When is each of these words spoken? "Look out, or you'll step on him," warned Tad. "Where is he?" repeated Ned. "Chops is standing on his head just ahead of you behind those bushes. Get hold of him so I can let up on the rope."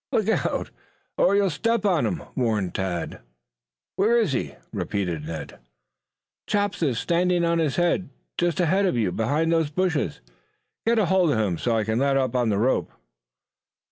"Look 0.11 0.29
out, 0.29 0.71
or 1.15 1.35
you'll 1.35 1.51
step 1.51 1.85
on 1.85 2.07
him," 2.07 2.23
warned 2.35 2.73
Tad. 2.73 3.19
"Where 3.97 4.17
is 4.19 4.33
he?" 4.33 4.55
repeated 4.73 5.27
Ned. 5.27 5.59
"Chops 6.47 6.81
is 6.81 6.97
standing 6.97 7.45
on 7.45 7.59
his 7.59 7.75
head 7.75 8.09
just 8.35 8.59
ahead 8.59 8.87
of 8.87 8.97
you 8.97 9.11
behind 9.11 9.51
those 9.51 9.69
bushes. 9.69 10.19
Get 10.87 10.97
hold 10.97 11.29
of 11.33 11.37
him 11.37 11.59
so 11.59 11.77
I 11.77 11.83
can 11.83 11.99
let 11.99 12.17
up 12.17 12.35
on 12.35 12.49
the 12.49 12.57
rope." 12.57 12.91